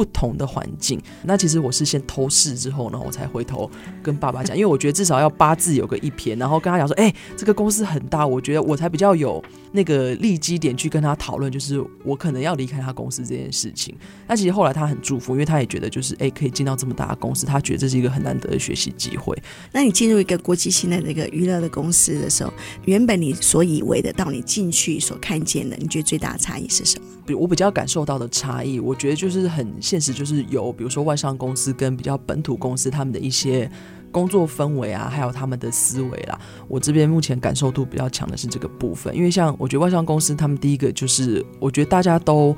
[0.00, 3.70] 不同的环境，那其实我是先偷试之后呢，我才回头
[4.02, 13.94] 跟爸爸讲，因为我觉得至少要八字有个一篇，然后跟他讲说，哎、欸，这个公司很大，我觉得我才比较有那个利基点去跟他讨论，就是我可能要离开他公司这件事情。
[14.26, 19.36] 那其实后来他很祝福，因为他也觉得就是哎、欸，可以进到这么大的公司，他觉得这是一个很难得的学习机会。
[19.70, 22.50] 那你进入一个国际性的这个娱乐的公司的时候，
[22.86, 27.04] 原本你所以为的，到你进去所看见的，你觉得最大的差异是什么？
[27.26, 29.60] 比如我比较感受到的差异，我觉得就是很。
[29.90, 33.68] 现实就是有，比如说外商公司跟比较本土公司他们的一些
[34.12, 36.38] 工作氛围啊，还有他们的思维啦。
[36.68, 42.56] 我这边目前感受度比较强的是这个部分，因为像我觉得外商公司他们第一个就是，我觉得大家都。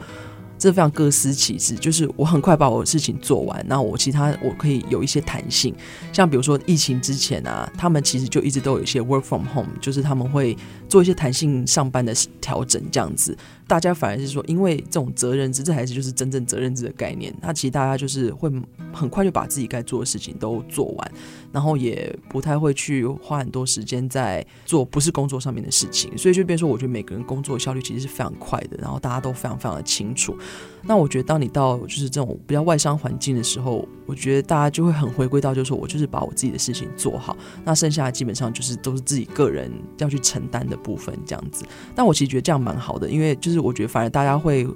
[0.59, 5.75] 这非常各司其职，就是我很快把我的事情做完，那我其他我可以有一些弹性，
[6.12, 10.57] 像比如说疫情之前啊，他们其实就一直都有一些 work from home，就是他们会
[10.93, 13.35] 做一些弹性上班的调整，这样子，
[13.67, 18.53] 大家反而是说，因为这种责任制，这还是就是真正责任制的概念，那其实大家就是会
[18.93, 21.13] 很快就把自己该做的事情都做完，
[21.51, 30.37] 然后也不太会去花很多时间在做不是工作上面的事情，所以就变说，我觉得每个人工作效率其实是非常快的，然后大家都非常非常的清楚。
[30.83, 41.64] 那我觉得，当你到就是这种比较外商环境的时候，我觉得大家就会很回归到，就是说我就是把我自己的事情做好，那剩下的基本上就是都是自己个人要去承担的部分这样子。
[41.95, 44.66] 但我其实觉得这样蛮好的，因为就是我觉得反而大家会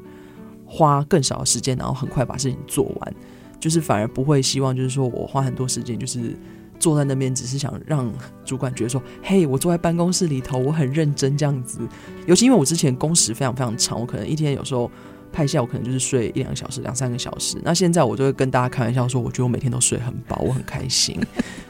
[0.65, 3.15] 花更少的时间，然后很快把事情做完，
[3.61, 6.37] 就是反而不会希望就是说我花很多时间，就是
[6.79, 8.13] 坐在那边只是想让
[8.45, 11.81] 主管觉得说，嘿，我坐在办公室里头，我很认真这样子。
[12.27, 14.91] 尤其因为我之前工时非常非常长，我可能一天有时候。
[15.33, 17.59] 拍下我可能就是睡一两个小时，两三个小时。
[17.63, 21.21] 那现在我就会跟大家开玩笑说，我觉得我每天都睡很饱，我很开心。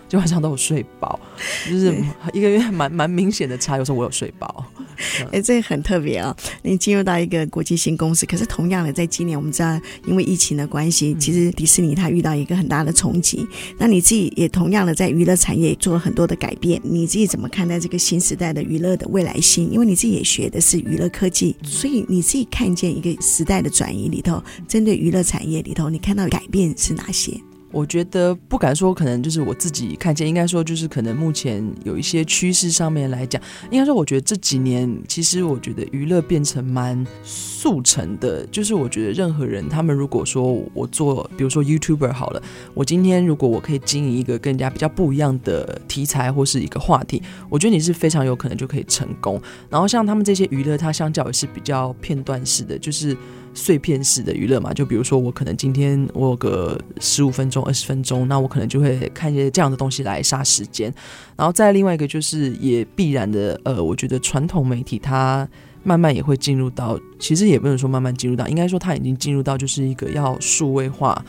[0.08, 1.18] 就晚上都有睡饱，
[1.68, 1.94] 就是
[2.32, 3.76] 一个月蛮蛮明显的差。
[3.76, 4.64] 有时候我有睡饱，
[5.26, 6.36] 哎、欸，这个很特别啊、哦！
[6.62, 13.46] 你进入到一个国际性公司，可是同样的，在今年我们知道，因为疫情的关系，嗯、其实迪士尼它遇到一个很大的冲击。
[13.78, 19.70] 那你自己也同样的在娱乐产业做了很多的改变，你自己怎么看待这个新时代的娱乐的未来性？
[19.70, 27.32] 因为你自己也学的是娱乐科技，所以你自己看见一个时代的转移里头，针对娱乐产业里头，你看到改变是哪些？
[27.76, 49.38] 我觉得不敢说，可能就是我自己看见，应该说就是可能目前有一些趋势上面来讲，应该说我觉得这几年其实我觉得娱乐变成蛮速成的，就是我觉得任何人他们如果说我做，比如说 YouTuber 好了，我今天如果我可以经营一个更加比较不一样的题材或是一个话题，我觉得你是非常有可能就可以成功。
[49.68, 53.14] 然后像他们这些娱乐，它相较也是比较片段式的，就是。
[53.56, 60.92] 碎片式的娱乐嘛，就比如说我可能今天我有个十五分钟、二十分钟，那我可能就会看一些这样的东西来杀时间。
[61.34, 65.48] 然后再另外一个就是也必然的，呃，我觉得传统媒体它
[65.82, 71.24] 慢慢也会进入到，其实也不能说慢慢进入到，应该说它已经进入到就是一个要数位化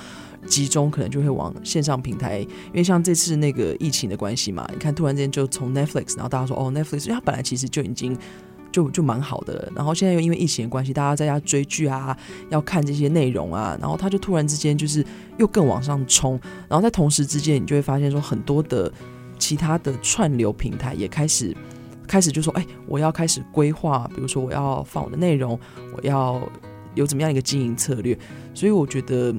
[0.45, 2.39] 集中，可能就会往线上平台。
[2.39, 8.17] 因为像这次那个疫情的关系嘛，你看突然间就从 Netflix，然后大家说哦 Netflix，因为它本来其实就已经。
[8.71, 12.17] 就就蛮好的，然后现在又因为疫情的关系，大家在家追剧啊，
[12.49, 15.05] 要看这些内容啊，然后他就突然之间就是
[15.37, 18.91] 又更往上冲，然后在同时之间，你就会发现说很多的
[19.39, 21.55] 其他的串流平台也开始
[22.07, 25.59] 开始就说，哎，我要开始规划，比如说我要放我的内容，
[25.95, 26.41] 我要
[26.95, 28.17] 有怎么样一个经营策略，
[28.53, 29.33] 所以我觉得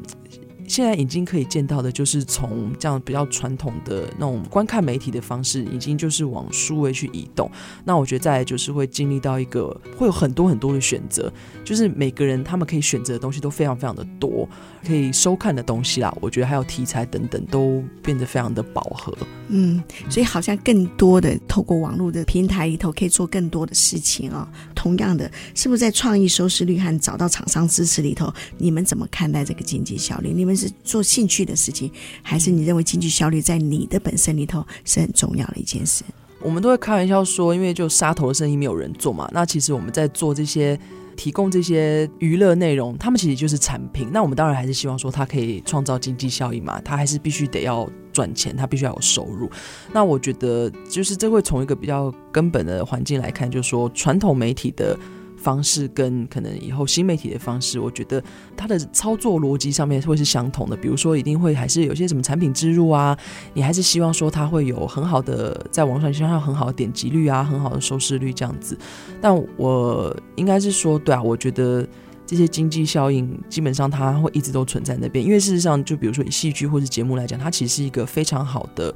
[0.68, 7.50] 现在已经可以见到的，就是从这样比较传统的那种观看媒体的方式，已经就是往数位去移动。
[7.85, 11.33] 那我觉得再来就是会经历到一个会有很多很多的选择，
[11.64, 14.48] 就是每个人他们可以选择的东西都非常非常的多，
[14.87, 19.16] 可以收看的东西啦，我觉得还有题材等等都变得非常的饱和。
[19.48, 30.33] 嗯，所以好像更多的透过网络的平台里头可以做更多的事情啊、同样的，是不是在创意收视率和找到厂商支持里头，你们怎么看待这个经济效率？
[30.35, 31.90] 你们是做兴趣的事情，
[32.23, 36.03] 还是你认为经济效率在你的本身里头是很重要的一件事？
[36.42, 39.29] 我们都会开玩笑说，因为就杀头的生意没有人做嘛。
[39.33, 40.79] 那其实我们在做这些。
[41.18, 44.07] 提供这些娱乐内容，他们其实就是产品。
[44.12, 49.51] 那我们当然还是希望说，它可以创造经济效益嘛，它还是必须得要赚钱，它必须要有收入。
[49.92, 54.97] 那我觉得，就是这会从一个比较根本的环境来看，就是说传统媒体的。
[55.40, 58.22] 方式跟可能以后新媒体的方式，我觉得
[58.57, 60.77] 它的操作逻辑上面会是相同的。
[60.77, 63.16] 比如说，一定会还是有些什么产品植入啊，
[63.55, 68.77] 你还是希望说它会有很好的在网上，希望有很好的点击率啊，很好的收视率这样子。
[69.20, 71.87] 但我应该是说，对啊，我觉得
[72.27, 78.92] 这些经济效应基本上它会一直都存在那边，因为事实上，就比如说以戏剧或是节目来讲，它其实是一个非常好的。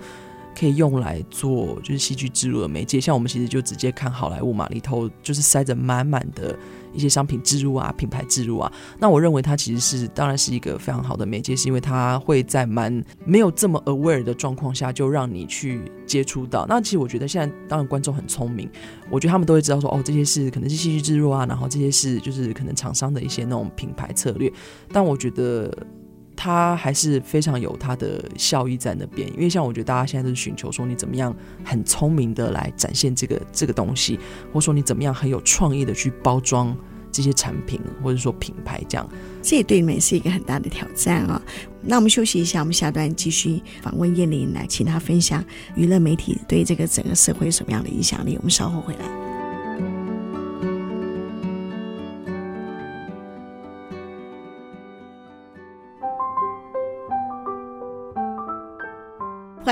[0.59, 6.57] 可以用来做就是戏剧植入的媒介，像我们其实就直接看好莱坞嘛，里头就是塞着满满的
[6.93, 8.73] 一些商品植入啊、品牌植入啊。
[8.99, 16.67] 那我认为它其实是当然是一个非常好的媒介，是因为它会在蛮没有这么 aware 的状况下就让你去接触到。
[16.69, 18.71] 那其实我觉得现在当然观众很聪明，
[19.11, 24.53] 我觉得他们都会知道说哦，这些是可能是戏剧植入啊，然后这些是就是可能厂商的一些那种品牌策略。
[24.93, 25.73] 但我觉得。
[26.45, 34.19] 它还是非常有它的效益在那边，因为像我觉得大家现在都是寻求说你怎么样很聪明的来展现这个这个东西，
[34.53, 36.77] 或者说你怎么样很有创意的去包装
[37.13, 39.09] 这些产品或者说品牌这样，
[39.41, 41.41] 这也对你们是一个很大的挑战啊、
[41.81, 45.45] 那我们休息一下，我们下段继续访问叶玲，来请她分享
[45.77, 48.35] 娱乐媒体对这个整个社会有什么样的影响力。
[48.37, 49.32] 我们稍后回来。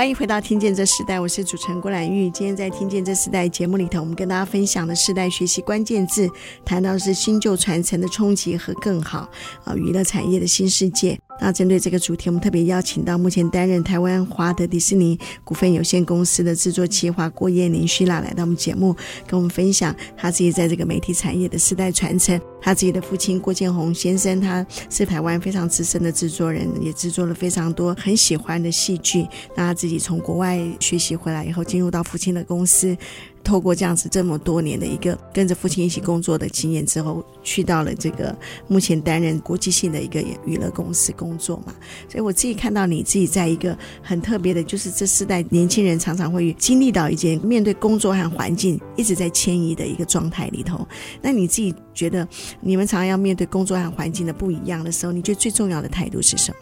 [0.01, 2.27] 欢迎回到《听见这时代》，我是主持人郭兰玉。
[2.31, 6.27] 今天在《听见这时代》节目里头，我们跟大家分享的世代学习关键字，
[6.65, 9.29] 谈到的是新旧传承的冲击和更好
[9.63, 11.15] 啊，娱乐产业的新世界。
[11.39, 18.95] 那针对这个主题，我们特别邀请到目前担任台湾华德迪士尼股份有限公司的制作企划郭燕玲徐娜来到我们节目，
[19.27, 22.41] 跟我们分享他自己在这个媒体产业的世代传承。
[22.61, 29.27] 他自己的父亲郭建宏先生，他是台湾非常资深的制作人，也制作了非常多很喜欢的戏剧。
[29.55, 32.95] 那他自己从国外学习回来以后，进入到父亲的公司。
[33.43, 41.73] 透过这样子这么多年的一个跟着父亲一起工作的经验之后，去到了这个目前担任国际性的一个娱乐公司工作嘛，
[42.07, 50.87] 所以我自己看到你自己在一个很特别的，就是这世代年轻人常常会经历到一件面对工作和环境一直在迁移的一个状态里头。
[51.19, 52.27] 那你自己觉得
[52.59, 56.57] 你们常常要面对工作和环境的不一样的时候，你觉得最重要的态度是什么？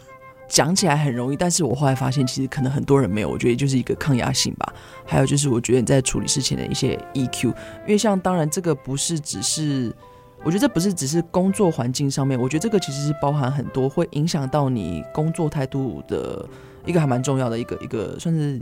[0.48, 3.28] 讲起来很容易，但是我后来发现，其实可能很多人没有。
[3.28, 4.72] 我觉得就是一个抗压性吧，
[5.06, 7.46] 还有就是我觉得你在处理事情的一些 EQ。
[7.46, 7.54] 因
[7.88, 9.94] 为像当然这个不是只是，
[10.42, 16.44] 我觉得这不是只是工作环境上面，我觉得这个其实是包含很多会影响到你工作态度的
[16.84, 18.60] 一个还蛮重要的一个一个算是。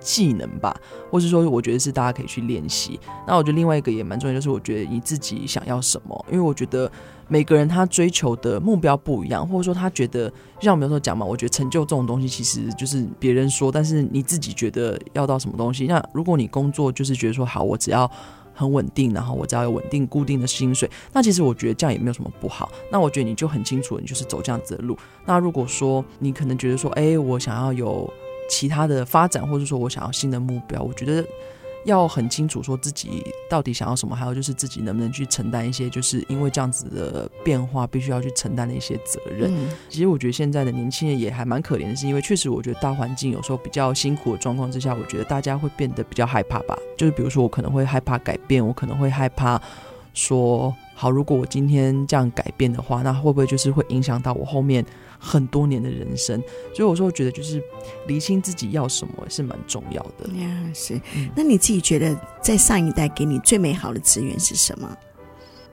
[0.00, 0.74] 技能吧，
[1.10, 2.98] 或是说，我觉得是大家可以去练习。
[3.26, 6.90] 那我觉得另外一个也蛮重要，就是我觉得你自己想要什么，因为我觉得
[7.28, 15.86] 每个人他追求的目标不一样，或者说他觉得，就像我们有时候讲嘛，我觉得成就这种东西其实就是别人说，但是你自己觉得要到什么东西。
[15.86, 18.10] 那如果你工作就是觉得说好，我只要
[18.54, 22.70] 很稳定，然后我只要有稳定固定的薪水，那其实我觉得这样也没有什么不好。
[22.90, 24.96] 那我觉得你就很清楚，你就是走这样子的路。
[25.26, 28.08] 那如果说你可能觉得说，哎，我想要有。
[28.48, 31.24] 其他的发展，或者说我想要新的目标，我觉得
[31.84, 39.50] 要很清楚说自己到底想要什么，还有就是自己能不能去承担一些，就是因为这样子的变化，必须要去承担的一些责任。
[39.54, 39.68] 嗯。
[39.88, 46.76] 其实我觉得现在的年轻人也还蛮可怜的，是因为确实我觉得大环境有时候比较辛苦的状况之下，我觉得大家会变得比较害怕吧。
[46.96, 49.60] 就是比如说我可能会害怕改变，我可能会害怕
[50.14, 54.84] 说，好，如果我今天这样改变的话，那会不会就是会影响到我后面？
[55.20, 56.40] 很多年的人生，
[56.72, 57.60] 所以我说，我觉得就是
[58.06, 60.30] 厘清自己要什么是蛮重要的。
[61.34, 64.96] 那你自己觉得，在上一代给你最美好的资源是什么？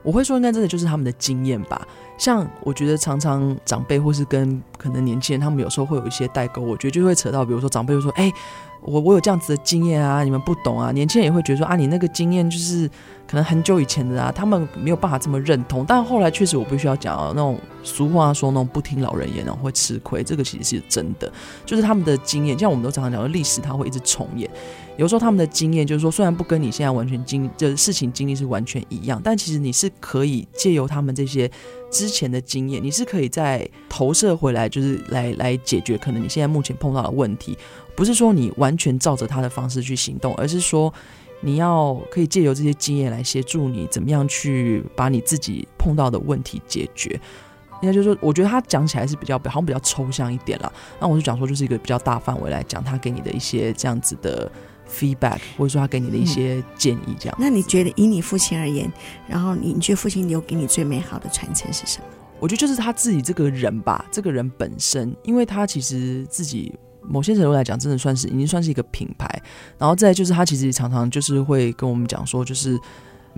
[0.02, 1.86] 我会说，应该真的就是他们的经验吧。
[2.18, 6.60] 像我觉得，常常长辈或是跟可能年轻人，他们有时候会有一些代沟。
[6.60, 8.34] 我觉得就会扯到，比如说长辈会说：“哎、欸，
[8.82, 10.92] 我我有这样子的经验啊，你们不懂啊。
[10.92, 12.88] 年轻人也会觉得说啊，你那个经验就是
[13.26, 15.84] 可能很久以前的啊，他们没有办法这么认同。
[15.84, 21.32] 但后来确实我必须要讲啊，那种俗话说那种不听老人言，然后会吃亏，这个其实是真的。
[21.64, 24.48] 就是他们的经验，像我们都常常讲的历史，它会一直重演。
[24.96, 31.50] 有时候他们的经验就是说，虽然不跟你现在完全经这事情经历是完全一样，但其实你是可以借由他们这些
[31.90, 37.58] 之前的经验，你是可以再投射回来，就是来来解决可能你现在目前碰到的问题。
[37.96, 40.92] 不是说你完全照着他的方式去行动，而是说
[41.40, 47.18] 你要可以借由这些经验来协助你怎么样去把你自己碰到的问题解决。
[47.82, 50.72] 应该就是说，我觉得他讲起来是比较好像比较抽象一点了。
[50.98, 54.50] 那我就讲说，就是一个比较大范围来讲，他给你的一些这样子的
[54.90, 57.40] feedback，或者说他给你的一些建议，这样、嗯。
[57.40, 58.90] 那你觉得以你父亲而言，
[59.28, 62.06] 然后你你觉得父亲留给你最美好的传承是什么？
[62.40, 66.74] 我觉得就是他自己这个人吧，这个人本身，因为他其实自己。
[67.08, 69.42] 某些程度来讲，真的算是已经算是一个品牌。
[69.78, 72.78] 然后再就是，他其实常常就是会跟我们讲说，就是。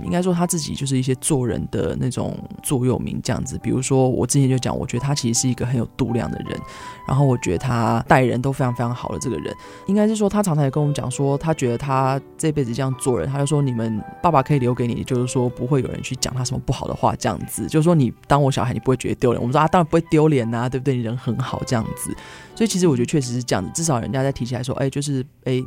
[0.05, 6.59] 应该说他自己就是一些做人的那种座右铭这样子，比如说我之前就讲，我觉得他其实是一个很有度量的人，
[7.07, 9.55] 然后我觉得他待人都非常非常好的这个人，
[9.87, 19.41] 应该是说他常常也跟我们讲说，他觉得他这辈子这样做人，他就说你们爸爸可以留给你，就是说不会有人去讲他什么不好的话这样子，就是说你当我小孩，你不会觉得丢脸。
[19.41, 20.97] 我们说啊，当然不会丢脸呐，对不对？
[20.97, 22.15] 你人很好这样子，
[22.55, 25.63] 所以其实我觉得确实是这样子，至少人家在提起来说，哎，就是哎，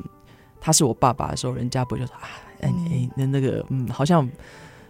[0.60, 2.30] 他是我爸爸的时候，人家不就说啊。
[2.62, 4.28] 哎哎，那那个嗯，好像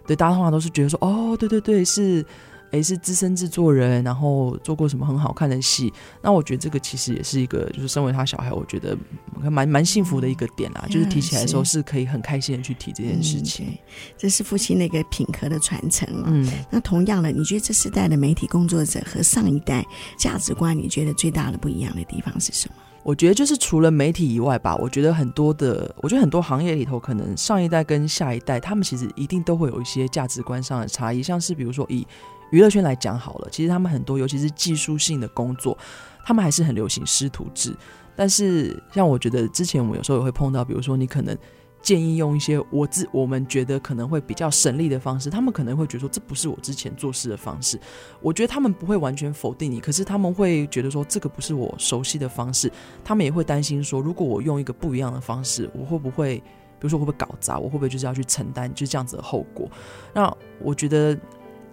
[0.05, 2.25] 对大家通常都是觉得说，哦，对对对，是
[2.71, 5.91] 哎是资深制作人，然后做过什么很好看的戏。
[6.21, 8.97] 那我觉得这个其实也是一个，就是身为他小孩，我觉得
[9.41, 10.85] 蛮蛮幸福的一个点啦。
[10.89, 13.65] 就是提起来的时候是可以很开心的去提这件事情。
[13.67, 13.77] 嗯、
[14.17, 19.85] 这是父亲那个品格的传承嗯，那同样的，你觉得这世代的媒体工作者和上一代
[20.17, 22.75] 价值观，你觉得最大的不一样的地方是什么？
[23.03, 31.23] 我觉得就是除了媒体以外吧，我觉得很多的，我觉得很多行业里头，可能上一代跟下一代，他们其实一定都会有一些价值观上的差异。
[31.23, 32.05] 像是比如说以
[32.51, 35.77] 娱乐圈来讲好了，其实他们很多，尤其是技术性的工作，
[36.23, 37.75] 他们还是很流行师徒制。
[38.15, 41.37] 但是像我觉得之前我们有时候也会碰到，比如说你可能。
[41.81, 47.79] 建议用一些我自我们觉得可能会比较省力的方式，他们可能会觉得说，这不是我之前做事的方式。
[48.21, 52.71] 我觉得他们不会完全否定你，可是他们会觉得说，这个不是我熟悉的方式。
[53.03, 59.67] 他们也会担心说，如果我用一个不一样的方式，我会不会，比如说会不会搞砸，我会不会就是要去承担就这样子的后果？
[60.13, 61.17] 那我觉得，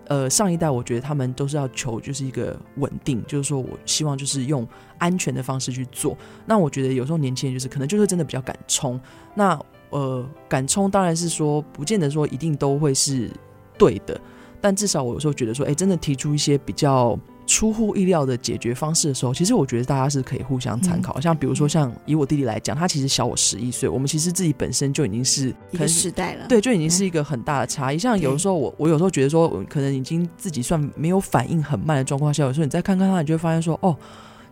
[0.07, 6.17] 呃，上一代我觉得他们都是要求就是一个稳定，就是说我希望就是用安全的方式去做。
[6.47, 8.99] 那我觉得有时候年轻人就是可能就是真的比较敢冲。
[9.35, 9.61] 那
[9.91, 13.31] 呃，敢冲当然是说，不见得说一定都会是
[13.79, 14.21] 对的，
[14.61, 21.15] 但至少我有时候觉得说，哎，真的提出一些比较出乎意料的解决方式的时候，其实我觉得大家是可以互相参考。
[21.19, 27.97] 嗯、像比如说，像以我弟弟来讲，他其实小我十一岁，我们其实自己本身就已经是一个时代了，对，就已经是一个很大的差异。
[27.97, 33.97] 嗯、像有的时候我，我我有时候觉得说，可能已经自己算没有反应很慢的状况下，有时候你再看看他，你就会发现说，哦。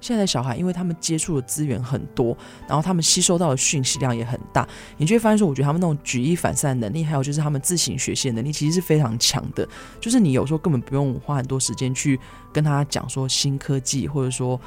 [0.00, 2.36] 现在的小孩，因为他们接触的资源很多，
[2.68, 9.68] 然后他们吸收到的讯息量也很大，你就会发现说，我觉得他们那种举一反三的能力，还有就是他们自行学习能力，其实是非常强的。
[10.00, 12.18] 就是你有时候根本不用花很多时间去
[12.52, 14.60] 跟他讲说新科技，或者说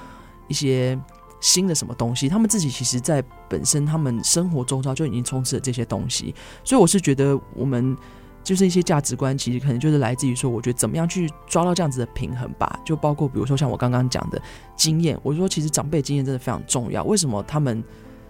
[0.47, 0.99] 一些
[1.39, 6.33] 新的什么东西，他们自己其实在本身他们生活周遭就已经充斥了这些东西。
[6.63, 7.95] 所以我是觉得我们。
[8.43, 12.79] 就是一些价值观，其实可能就是来自于说，我觉得怎么样去抓到这样子的平衡吧。
[12.85, 14.41] 就包括比如说像我刚刚讲的
[14.75, 17.03] 经验，我说其实长辈经验真的非常重要。
[17.03, 17.83] 为什么他们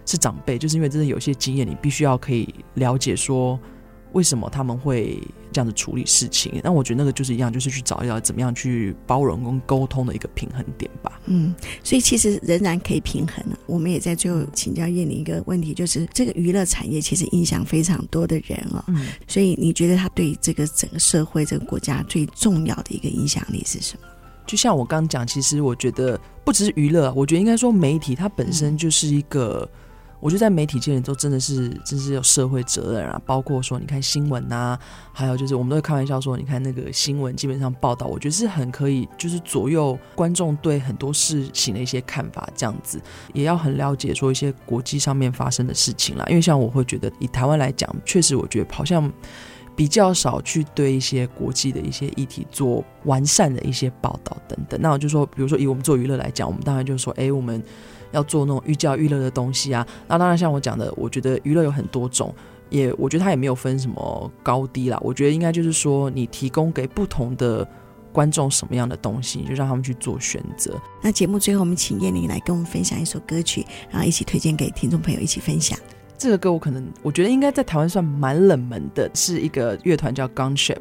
[0.04, 0.58] 是长辈？
[0.58, 3.58] 就是因为真的有些经验，你必须要可以了解说。
[4.12, 5.20] 为什么他们会
[5.52, 6.60] 这样子处理事情？
[6.64, 11.20] 那我觉得那个就是一样，就是去找一找怎么样去包容跟沟通的一个平衡点吧。
[11.26, 11.54] 嗯，
[11.84, 13.44] 所以其实仍然可以平衡。
[13.66, 18.82] 我们也在最后请教叶玲一个问题，就是这个娱乐产业其实影响非常多的人哦。
[18.88, 24.06] 嗯，所以你觉得它对这个整个社会、这个国家最重要的一个影响力是什么？
[24.46, 29.68] 就像我刚刚讲，其实我觉得不只是娱乐，我觉得应该说媒体它本身就是一个。
[30.20, 33.20] 我觉得在媒体界里都真的是，真是有社会责任啊。
[33.24, 34.78] 包括说，你看新闻呐，
[35.14, 43.00] 还有就是我们都会开玩笑说，你看那个新闻基本上报道，我觉得是很可以，就是左右观众对很多事情的一些看法，这样子
[43.32, 46.24] 也要很了解说一些国际上面发生的事情啦。
[46.28, 49.10] 因为像我会觉得，以台湾来讲，确实我觉得好像
[49.74, 54.78] 比较少去对一些国际的一些议题做完善的一些报道等等。
[54.82, 57.62] 那我就说，比如说以我们做娱乐来讲，我们当然就是说，哎，我们。
[58.12, 62.34] 要做那种寓教于乐的东西啊，那当然像我讲的，我觉得娱乐有很多种，
[62.68, 64.98] 也我觉得它也没有分什么高低啦。
[65.00, 67.66] 我觉得应该就是说，你提供给不同的
[68.12, 70.76] 观众什么样的东西，就让他们去做选择。
[71.02, 75.78] 那节目最后，我们请燕玲来跟我们分享一首歌曲，然后一起推荐给听众朋友一起分享。
[76.18, 80.76] 这个歌我可能我觉得应该在台湾算蛮冷门的，是一个乐团叫 Gunship，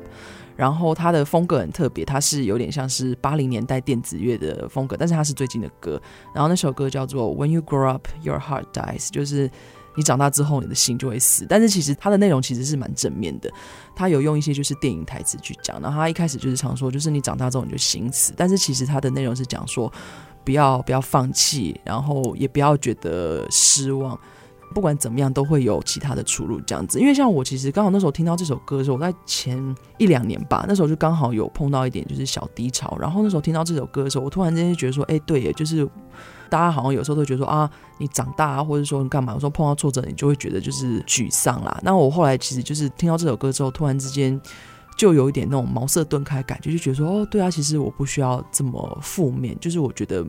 [0.59, 6.01] 然后它的风格很特别，它是有点像是八零年代电子乐的风格，但是它是最近的歌。
[6.35, 9.49] 然后那首歌叫做 When You Grow Up, Your Heart Dies，就是
[9.95, 11.45] 你长大之后你的心就会死。
[11.47, 13.49] 但是其实它的内容其实是蛮正面的，
[13.95, 15.81] 它有用一些就是电影台词去讲。
[15.81, 18.33] 然后它一开始就是常说，就是你长大之后你就心死。
[18.35, 19.89] 但是其实它的内容是讲说，
[20.43, 24.19] 不要不要放弃，然后也不要觉得失望。
[24.73, 26.99] 不管怎么样，都会有其他的出路，这样子。
[26.99, 32.97] 因为像我，其实刚好那时候听到这首歌的时候，我在前一两年吧，那时候就刚好有碰到一点就是小低潮。
[32.99, 35.87] 然后那时候听到这首歌的时候，我突然间就觉得说，哎、对耶，就是
[36.49, 41.79] 大家好像有时候都觉得说啊，你长大啊，或者说你干嘛，有时候碰到挫折，你就会觉得就是沮丧啦。
[41.83, 44.39] 那我后来其实就是听到这首歌之后，突然之间
[44.97, 50.23] 就有一点那种茅塞顿开感觉，就觉得说，哦，对啊，其实我不需要这么负面，就是我觉得。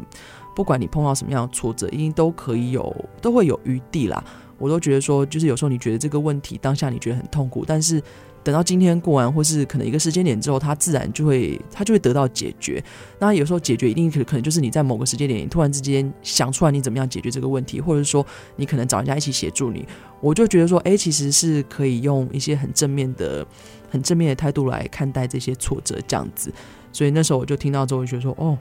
[0.54, 4.22] 不管你碰到什么样的挫折，一定都可以有，都会有余地啦。
[4.58, 8.02] 我都觉得说，就是有时候你觉得这个问题当下你觉得很痛苦，但是
[8.42, 12.82] 等到今天过完，或是可能一个时间点之后，它自然就会，它就会得到解决。
[13.18, 18.24] 那有时候解决一定可可能就是你在某个时间点，你突然之间想出来你怎么样解决这个问题，或者说
[18.56, 19.86] 你可能找人家一起协助你。
[20.20, 23.46] 我就觉得说，哎，其实是可以用一些很正面的、
[23.88, 26.52] 很正面的态度来看待这些挫折，这样子。
[26.92, 28.58] 所以那时候我就听到之后，就觉得说，哦，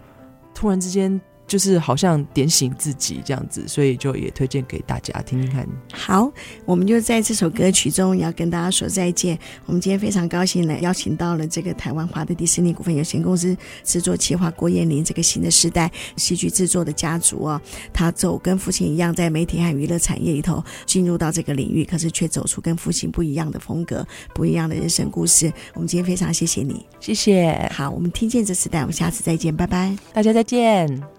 [0.53, 1.19] 突然之间。
[1.49, 5.67] 就是好像点醒自己这样子，所以就也推荐给大家听听看。
[5.91, 6.31] 好，
[6.63, 9.37] 我们就在这首歌曲中要跟大家说再见。
[9.65, 17.59] 我们今天非常高兴的邀请到了这个台湾华德迪士尼股份有限公司制作企划郭燕玲，这个新的时代戏剧制作的家族哦，
[17.91, 25.51] 他走跟父亲一样，在媒体和娱乐产业里头进入到这个领域，可是却走出跟父亲不一样的风格，不一样的人生故事。
[25.73, 27.69] 我们今天非常谢谢你，谢谢。
[27.73, 31.18] 好，我们听见这时代，我们下次再见，拜拜，大家再见。